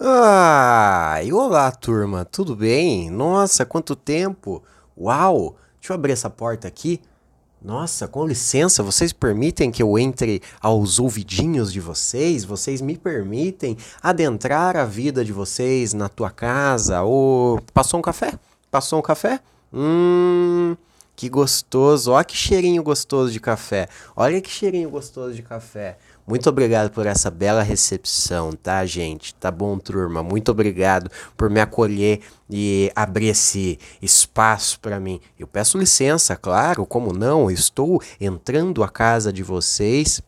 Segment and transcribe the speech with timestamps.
[0.00, 3.10] Ah, e olá turma, tudo bem?
[3.10, 4.62] Nossa, quanto tempo!
[4.96, 5.56] Uau!
[5.80, 7.00] Deixa eu abrir essa porta aqui.
[7.60, 12.44] Nossa, com licença, vocês permitem que eu entre aos ouvidinhos de vocês?
[12.44, 17.02] Vocês me permitem adentrar a vida de vocês na tua casa?
[17.02, 18.38] Ou passou um café?
[18.70, 19.40] Passou um café?
[19.72, 20.76] Hum,
[21.18, 22.12] que gostoso.
[22.12, 23.88] Olha que cheirinho gostoso de café.
[24.14, 25.98] Olha que cheirinho gostoso de café.
[26.24, 29.34] Muito obrigado por essa bela recepção, tá, gente?
[29.34, 30.22] Tá bom, turma?
[30.22, 35.20] Muito obrigado por me acolher e abrir esse espaço para mim.
[35.36, 37.50] Eu peço licença, claro, como não?
[37.50, 40.22] estou entrando à casa de vocês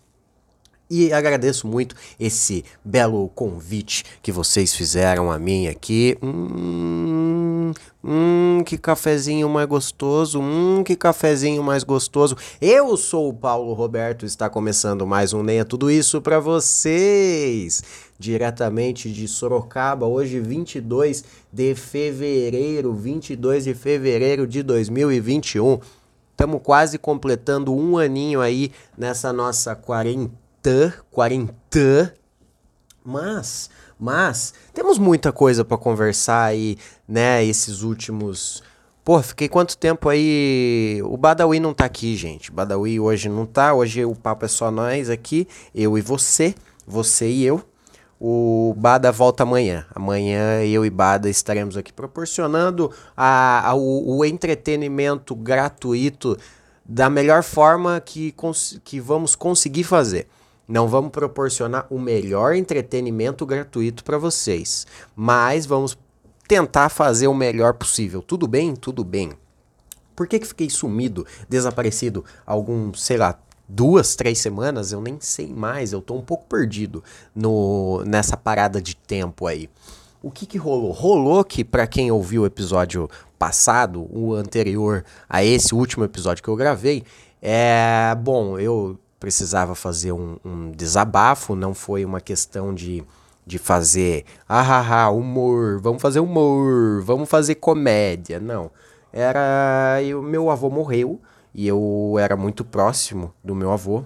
[0.90, 6.18] e agradeço muito esse belo convite que vocês fizeram a mim aqui.
[6.20, 7.72] Hum,
[8.02, 10.40] hum, que cafezinho mais gostoso.
[10.40, 12.36] Hum, que cafezinho mais gostoso.
[12.60, 17.82] Eu sou o Paulo Roberto, está começando mais um Nem é Tudo Isso para vocês.
[18.18, 25.78] Diretamente de Sorocaba, hoje 22 de fevereiro, 22 de fevereiro de 2021.
[26.32, 30.49] Estamos quase completando um aninho aí nessa nossa quarentena
[31.10, 32.12] quarentã,
[33.04, 36.76] mas, mas temos muita coisa para conversar aí,
[37.08, 38.62] né, esses últimos
[39.02, 41.00] Pô, fiquei quanto tempo aí?
[41.04, 42.52] O Badawi não tá aqui, gente.
[42.52, 43.72] Badawi hoje não tá.
[43.72, 46.54] Hoje o papo é só nós aqui, eu e você,
[46.86, 47.62] você e eu.
[48.20, 49.86] O Bada volta amanhã.
[49.94, 56.36] Amanhã eu e Bada estaremos aqui proporcionando a, a o, o entretenimento gratuito
[56.84, 58.34] da melhor forma que,
[58.84, 60.28] que vamos conseguir fazer.
[60.70, 65.98] Não vamos proporcionar o melhor entretenimento gratuito para vocês, mas vamos
[66.46, 68.22] tentar fazer o melhor possível.
[68.22, 68.76] Tudo bem?
[68.76, 69.32] Tudo bem.
[70.14, 73.36] Por que, que fiquei sumido, desaparecido algum, sei lá,
[73.68, 74.92] duas, três semanas?
[74.92, 77.02] Eu nem sei mais, eu tô um pouco perdido
[77.34, 79.68] no nessa parada de tempo aí.
[80.22, 80.92] O que que rolou?
[80.92, 86.48] Rolou que para quem ouviu o episódio passado, o anterior a esse último episódio que
[86.48, 87.02] eu gravei,
[87.42, 93.04] é bom, eu precisava fazer um, um desabafo, não foi uma questão de,
[93.46, 98.70] de fazer, ah, ah, humor, vamos fazer humor, vamos fazer comédia, não.
[99.12, 101.20] Era, o meu avô morreu
[101.54, 104.04] e eu era muito próximo do meu avô,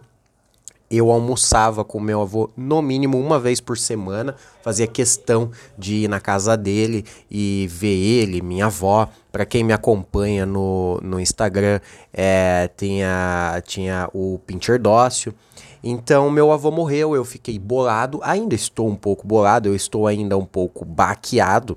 [0.97, 6.09] eu almoçava com meu avô no mínimo uma vez por semana, fazia questão de ir
[6.09, 9.09] na casa dele e ver ele, minha avó.
[9.32, 11.81] Para quem me acompanha no, no Instagram,
[12.12, 15.34] é, tinha, tinha o Pincher Dócio.
[15.82, 20.38] Então, meu avô morreu, eu fiquei bolado, ainda estou um pouco bolado, eu estou ainda
[20.38, 21.76] um pouco baqueado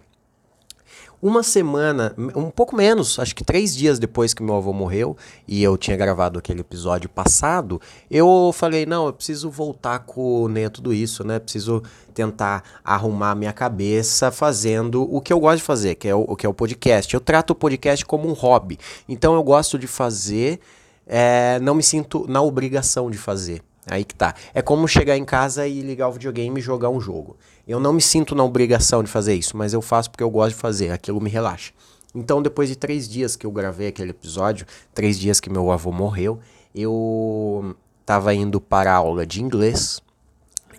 [1.21, 5.17] uma semana, um pouco menos, acho que três dias depois que meu avô morreu,
[5.47, 10.69] e eu tinha gravado aquele episódio passado, eu falei, não, eu preciso voltar com né,
[10.69, 11.39] tudo isso, né?
[11.39, 11.81] Preciso
[12.13, 16.45] tentar arrumar minha cabeça fazendo o que eu gosto de fazer, que é o, que
[16.45, 17.13] é o podcast.
[17.13, 18.77] Eu trato o podcast como um hobby.
[19.09, 20.59] Então eu gosto de fazer,
[21.05, 23.61] é, não me sinto na obrigação de fazer.
[23.89, 24.35] Aí que tá.
[24.53, 27.37] É como chegar em casa e ligar o videogame e jogar um jogo.
[27.67, 30.55] Eu não me sinto na obrigação de fazer isso, mas eu faço porque eu gosto
[30.55, 31.71] de fazer, aquilo me relaxa.
[32.13, 35.91] Então, depois de três dias que eu gravei aquele episódio, três dias que meu avô
[35.91, 36.39] morreu,
[36.75, 37.75] eu
[38.05, 40.01] tava indo para a aula de inglês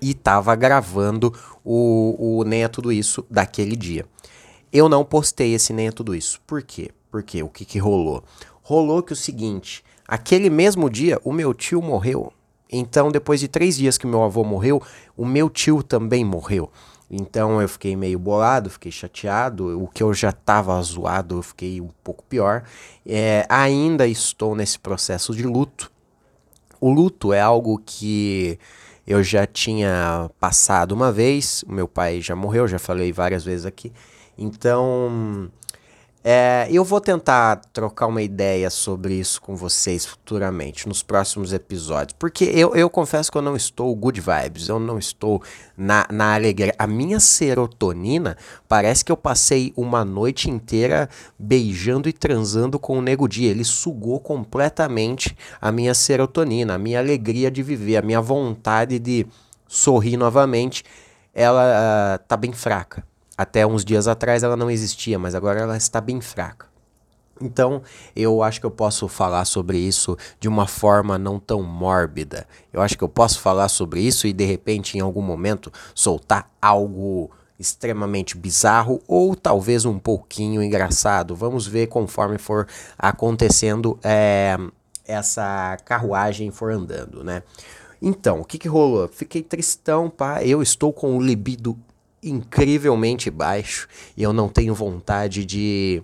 [0.01, 1.33] e tava gravando
[1.65, 4.05] o, o Nem é Tudo Isso daquele dia.
[4.73, 6.41] Eu não postei esse Nem é Tudo Isso.
[6.47, 6.91] Por quê?
[7.11, 8.23] Porque o que, que rolou?
[8.63, 12.33] Rolou que o seguinte, aquele mesmo dia o meu tio morreu
[12.71, 14.83] então, depois de três dias que meu avô morreu,
[15.17, 16.71] o meu tio também morreu.
[17.11, 19.83] Então eu fiquei meio bolado, fiquei chateado.
[19.83, 22.65] O que eu já estava zoado, eu fiquei um pouco pior.
[23.07, 25.91] É, ainda estou nesse processo de luto.
[26.81, 28.59] O luto é algo que
[29.07, 31.65] eu já tinha passado uma vez.
[31.67, 33.91] O meu pai já morreu, já falei várias vezes aqui.
[34.37, 35.51] Então
[36.31, 42.15] é, eu vou tentar trocar uma ideia sobre isso com vocês futuramente, nos próximos episódios.
[42.19, 45.43] Porque eu, eu confesso que eu não estou good vibes, eu não estou
[45.75, 46.75] na, na alegria.
[46.79, 48.37] A minha serotonina
[48.69, 51.09] parece que eu passei uma noite inteira
[51.39, 53.51] beijando e transando com o Nego Dia.
[53.51, 59.27] Ele sugou completamente a minha serotonina, a minha alegria de viver, a minha vontade de
[59.67, 60.85] sorrir novamente.
[61.33, 63.03] Ela uh, tá bem fraca.
[63.39, 66.67] Até uns dias atrás ela não existia, mas agora ela está bem fraca.
[67.41, 67.83] Então,
[68.17, 72.49] eu acho que eu posso falar sobre isso de uma forma não tão mórbida.
[72.73, 76.51] Eu acho que eu posso falar sobre isso e de repente, em algum momento, soltar
[76.61, 81.35] algo extremamente bizarro ou talvez um pouquinho engraçado.
[81.35, 82.67] Vamos ver conforme for
[82.99, 84.57] acontecendo é,
[85.05, 87.43] essa carruagem for andando, né?
[88.01, 89.09] Então, o que, que rolou?
[89.09, 90.43] Fiquei tristão, pá.
[90.43, 91.77] Eu estou com o libido
[92.23, 96.03] incrivelmente baixo e eu não tenho vontade de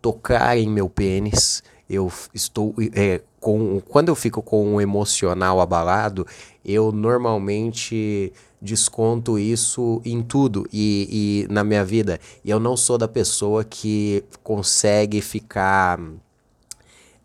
[0.00, 1.62] tocar em meu pênis.
[1.88, 6.26] Eu estou é, com quando eu fico com o emocional abalado,
[6.64, 12.20] eu normalmente desconto isso em tudo e, e na minha vida.
[12.44, 16.00] E eu não sou da pessoa que consegue ficar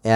[0.04, 0.16] é,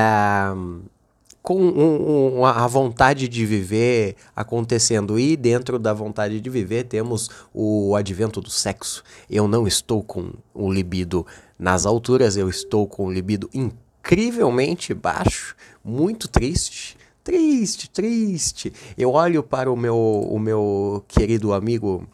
[1.41, 5.19] com um, um, a vontade de viver acontecendo.
[5.19, 9.03] E dentro da vontade de viver temos o advento do sexo.
[9.29, 11.25] Eu não estou com o libido
[11.57, 16.97] nas alturas, eu estou com o libido incrivelmente baixo, muito triste.
[17.23, 18.73] Triste, triste.
[18.97, 22.07] Eu olho para o meu, o meu querido amigo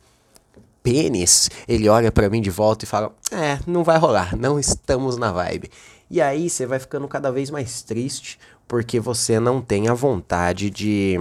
[0.87, 5.17] pênis, ele olha para mim de volta e fala: É, não vai rolar, não estamos
[5.17, 5.69] na vibe.
[6.09, 10.69] E aí você vai ficando cada vez mais triste porque você não tem a vontade
[10.69, 11.17] de,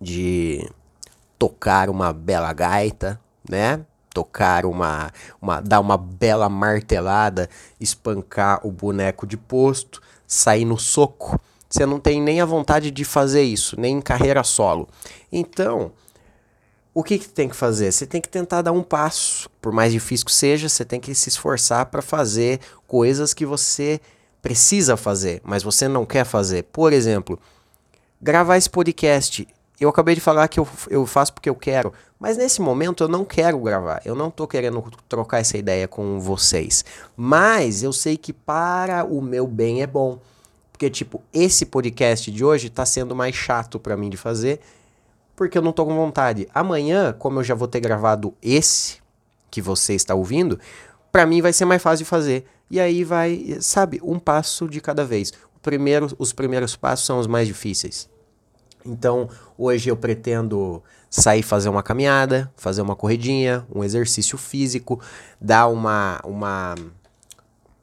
[0.00, 0.66] de
[1.38, 3.84] tocar uma bela gaita, né?
[4.14, 5.60] Tocar uma, uma.
[5.60, 11.38] dar uma bela martelada, espancar o boneco de posto, sair no soco.
[11.68, 14.88] Você não tem nem a vontade de fazer isso, nem em carreira solo.
[15.30, 15.92] Então,
[16.96, 17.92] o que, que tem que fazer?
[17.92, 19.50] Você tem que tentar dar um passo.
[19.60, 24.00] Por mais difícil que seja, você tem que se esforçar para fazer coisas que você
[24.40, 26.62] precisa fazer, mas você não quer fazer.
[26.62, 27.38] Por exemplo,
[28.18, 29.46] gravar esse podcast.
[29.78, 33.08] Eu acabei de falar que eu, eu faço porque eu quero, mas nesse momento eu
[33.08, 34.00] não quero gravar.
[34.02, 36.82] Eu não estou querendo trocar essa ideia com vocês.
[37.14, 40.18] Mas eu sei que para o meu bem é bom.
[40.72, 44.60] Porque, tipo, esse podcast de hoje está sendo mais chato para mim de fazer
[45.36, 46.48] porque eu não tô com vontade.
[46.52, 48.96] Amanhã, como eu já vou ter gravado esse
[49.50, 50.58] que você está ouvindo,
[51.12, 52.46] para mim vai ser mais fácil de fazer.
[52.70, 55.32] E aí vai, sabe, um passo de cada vez.
[55.54, 58.08] O primeiro, os primeiros passos são os mais difíceis.
[58.84, 59.28] Então,
[59.58, 65.00] hoje eu pretendo sair fazer uma caminhada, fazer uma corridinha, um exercício físico,
[65.40, 66.74] dar uma uma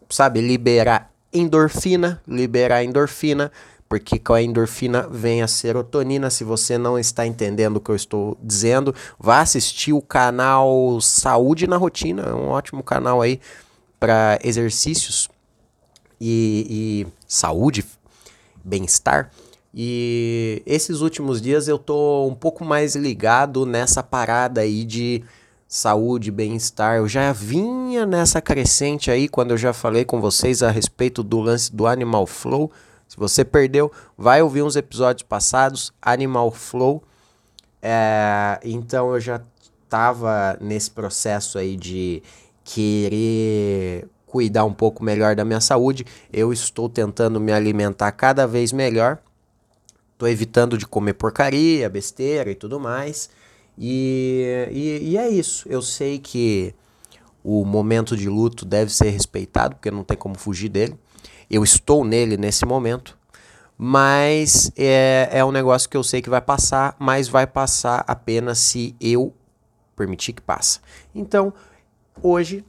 [0.09, 3.51] sabe, liberar endorfina, liberar endorfina
[3.93, 6.31] porque com a endorfina vem a serotonina.
[6.31, 11.67] Se você não está entendendo o que eu estou dizendo, vá assistir o canal Saúde
[11.67, 13.39] na Rotina, é um ótimo canal aí
[13.99, 15.29] para exercícios
[16.19, 17.85] e, e saúde,
[18.63, 19.29] bem-estar.
[19.71, 25.23] E esses últimos dias eu tô um pouco mais ligado nessa parada aí de
[25.67, 26.97] saúde, bem-estar.
[26.97, 31.39] Eu já vinha nessa crescente aí quando eu já falei com vocês a respeito do
[31.39, 32.71] lance do Animal Flow
[33.13, 37.03] se você perdeu, vai ouvir uns episódios passados, Animal Flow.
[37.79, 39.39] É, então eu já
[39.83, 42.23] estava nesse processo aí de
[42.63, 46.07] querer cuidar um pouco melhor da minha saúde.
[46.31, 49.19] Eu estou tentando me alimentar cada vez melhor.
[50.13, 53.29] Estou evitando de comer porcaria, besteira e tudo mais.
[53.77, 55.67] E, e, e, é isso.
[55.69, 56.73] Eu sei que
[57.43, 60.97] o momento de luto deve ser respeitado, porque não tem como fugir dele.
[61.53, 63.15] Eu estou nele nesse momento,
[63.77, 68.57] mas é, é um negócio que eu sei que vai passar, mas vai passar apenas
[68.57, 69.31] se eu
[69.95, 70.79] permitir que passe.
[71.13, 71.53] Então,
[72.23, 72.65] hoje,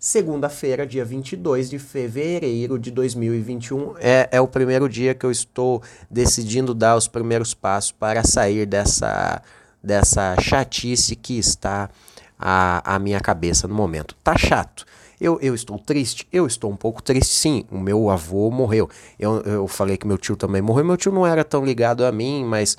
[0.00, 5.80] segunda-feira, dia 22 de fevereiro de 2021, é, é o primeiro dia que eu estou
[6.10, 9.40] decidindo dar os primeiros passos para sair dessa,
[9.80, 11.88] dessa chatice que está
[12.36, 14.16] a, a minha cabeça no momento.
[14.24, 14.84] Tá chato.
[15.24, 16.28] Eu, eu estou triste?
[16.30, 17.64] Eu estou um pouco triste, sim.
[17.70, 18.90] O meu avô morreu.
[19.18, 20.84] Eu, eu falei que meu tio também morreu.
[20.84, 22.76] Meu tio não era tão ligado a mim, mas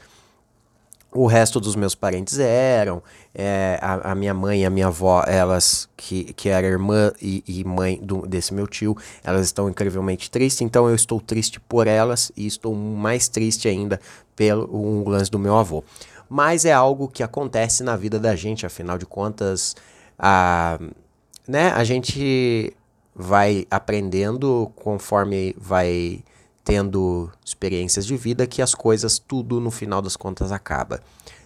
[1.11, 3.01] o resto dos meus parentes eram.
[3.33, 7.43] É, a, a, minha mãe e a minha avó, elas, que, que era irmã e,
[7.47, 10.61] e mãe do, desse meu tio, elas estão incrivelmente tristes.
[10.61, 13.99] Então eu estou triste por elas e estou mais triste ainda
[14.35, 15.83] pelo um lance do meu avô.
[16.29, 19.75] Mas é algo que acontece na vida da gente, afinal de contas.
[20.19, 20.79] A
[21.47, 22.73] né, a gente
[23.15, 26.23] vai aprendendo conforme vai
[26.63, 30.99] tendo experiências de vida que as coisas tudo no final das contas acaba.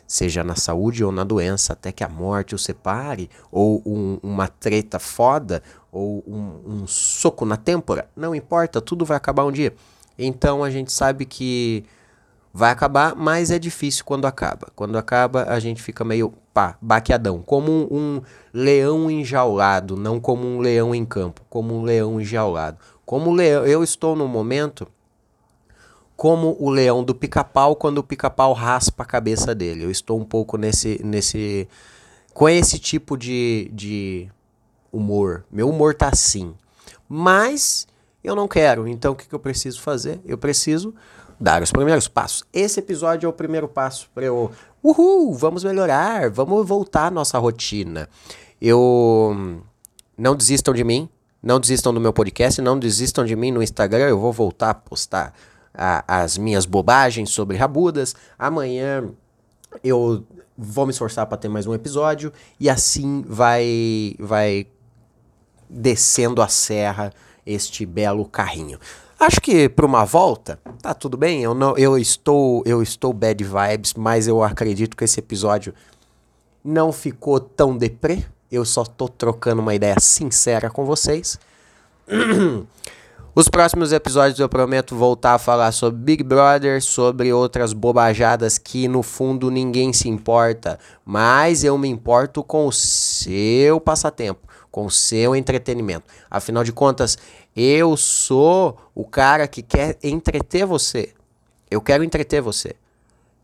[0.07, 4.47] Seja na saúde ou na doença, até que a morte o separe, ou um, uma
[4.47, 9.75] treta foda, ou um, um soco na têmpora, não importa, tudo vai acabar um dia.
[10.17, 11.85] Então a gente sabe que
[12.53, 14.71] vai acabar, mas é difícil quando acaba.
[14.75, 18.21] Quando acaba, a gente fica meio pá, baqueadão, como um,
[18.53, 22.77] leão enjaulado, não como um leão em campo, como um leão enjaulado.
[23.05, 24.87] Como leão, eu estou no momento
[26.15, 29.85] como o leão do pica-pau quando o pica-pau raspa a cabeça dele.
[29.85, 31.67] Eu estou um pouco nesse nesse
[32.33, 34.29] com esse tipo de, de
[34.91, 35.45] humor.
[35.49, 36.53] Meu humor tá assim.
[37.07, 37.87] Mas
[38.23, 38.87] eu não quero.
[38.87, 40.19] Então o que, que eu preciso fazer?
[40.25, 40.93] Eu preciso
[41.39, 42.43] dar os primeiros passos.
[42.51, 47.37] Esse episódio é o primeiro passo para eu Uhul, vamos melhorar, vamos voltar à nossa
[47.37, 48.07] rotina.
[48.61, 49.61] Eu
[50.17, 51.09] não desistam de mim,
[51.43, 54.73] não desistam do meu podcast, não desistam de mim no Instagram, eu vou voltar a
[54.73, 55.33] postar
[55.73, 58.15] a, as minhas bobagens sobre rabudas.
[58.37, 59.09] Amanhã
[59.83, 60.25] eu
[60.57, 64.67] vou me esforçar para ter mais um episódio e assim vai vai
[65.69, 67.13] descendo a serra
[67.45, 68.79] este belo carrinho.
[69.19, 71.43] Acho que para uma volta tá tudo bem.
[71.43, 75.73] Eu não eu estou eu estou bad vibes, mas eu acredito que esse episódio
[76.63, 78.23] não ficou tão deprê.
[78.51, 81.37] Eu só tô trocando uma ideia sincera com vocês.
[83.35, 88.87] Os próximos episódios eu prometo voltar a falar sobre Big Brother, sobre outras bobajadas que
[88.87, 94.91] no fundo ninguém se importa, mas eu me importo com o seu passatempo, com o
[94.91, 96.05] seu entretenimento.
[96.29, 97.17] Afinal de contas,
[97.55, 101.13] eu sou o cara que quer entreter você.
[101.69, 102.75] Eu quero entreter você.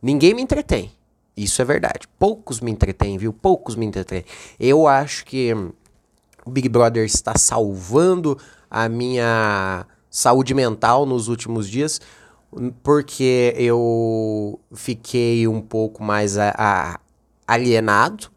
[0.01, 0.91] Ninguém me entretém.
[1.35, 2.07] Isso é verdade.
[2.17, 3.33] Poucos me entretêm, viu?
[3.33, 4.23] Poucos me entretêm.
[4.59, 5.53] Eu acho que
[6.45, 8.37] o Big Brother está salvando
[8.69, 11.99] a minha saúde mental nos últimos dias,
[12.81, 16.99] porque eu fiquei um pouco mais a, a,
[17.47, 18.29] alienado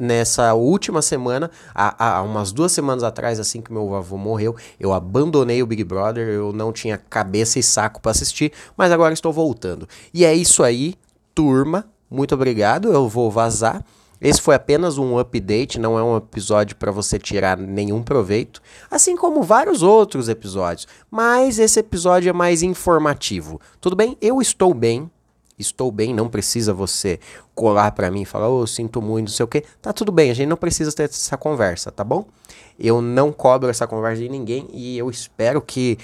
[0.00, 4.92] nessa última semana, há, há, umas duas semanas atrás, assim que meu avô morreu, eu
[4.92, 9.32] abandonei o Big Brother, eu não tinha cabeça e saco para assistir, mas agora estou
[9.32, 9.88] voltando.
[10.14, 10.94] E é isso aí,
[11.34, 11.84] turma.
[12.08, 13.84] Muito obrigado, eu vou vazar.
[14.20, 19.14] Esse foi apenas um update, não é um episódio para você tirar nenhum proveito, assim
[19.14, 23.60] como vários outros episódios, mas esse episódio é mais informativo.
[23.78, 24.16] Tudo bem?
[24.22, 25.10] Eu estou bem,
[25.58, 27.18] estou bem, não precisa você
[27.54, 29.62] colar para mim e falar, oh, sinto muito, não sei o que.
[29.80, 32.26] Tá tudo bem, a gente não precisa ter essa conversa, tá bom?
[32.78, 35.98] Eu não cobro essa conversa de ninguém e eu espero que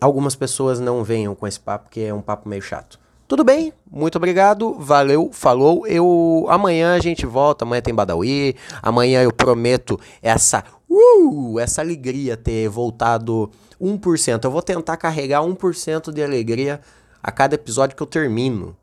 [0.00, 2.98] algumas pessoas não venham com esse papo, que é um papo meio chato.
[3.26, 5.86] Tudo bem, muito obrigado, valeu, falou.
[5.86, 12.38] Eu amanhã a gente volta, amanhã tem Badawi, amanhã eu prometo essa uh, essa alegria
[12.38, 14.44] ter voltado 1%.
[14.44, 16.80] Eu vou tentar carregar 1% de alegria
[17.22, 18.76] a cada episódio que eu termino.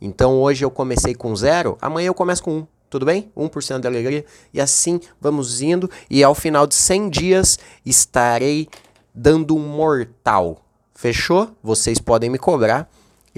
[0.00, 2.66] Então hoje eu comecei com zero, amanhã eu começo com 1.
[2.90, 3.30] Tudo bem?
[3.36, 4.24] 1% de alegria.
[4.52, 5.90] E assim vamos indo.
[6.08, 8.68] E ao final de 100 dias estarei
[9.14, 10.64] dando um mortal.
[10.94, 11.50] Fechou?
[11.62, 12.88] Vocês podem me cobrar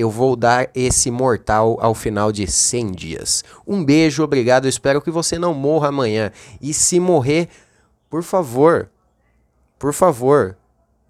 [0.01, 3.45] eu vou dar esse mortal ao final de 100 dias.
[3.67, 4.65] Um beijo, obrigado.
[4.65, 6.33] Eu espero que você não morra amanhã.
[6.61, 7.49] E se morrer,
[8.09, 8.89] por favor,
[9.79, 10.57] por favor,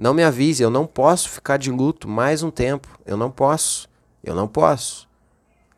[0.00, 0.62] não me avise.
[0.62, 2.88] Eu não posso ficar de luto mais um tempo.
[3.04, 3.86] Eu não posso.
[4.24, 5.06] Eu não posso.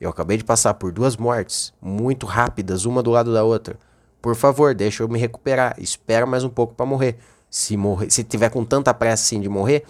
[0.00, 3.76] Eu acabei de passar por duas mortes muito rápidas, uma do lado da outra.
[4.20, 5.74] Por favor, deixa eu me recuperar.
[5.76, 7.18] Espera mais um pouco para morrer.
[7.50, 9.84] Se morrer, se tiver com tanta pressa assim de morrer,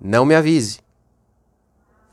[0.00, 0.80] não me avise.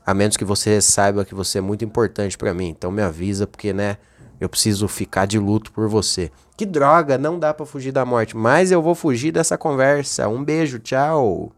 [0.04, 2.68] A menos que você saiba que você é muito importante para mim.
[2.68, 3.98] Então me avisa, porque, né?
[4.40, 6.32] Eu preciso ficar de luto por você.
[6.56, 8.36] Que droga, não dá para fugir da morte.
[8.36, 10.28] Mas eu vou fugir dessa conversa.
[10.28, 11.52] Um beijo, tchau.